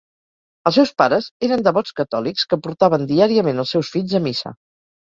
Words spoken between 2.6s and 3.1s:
portaven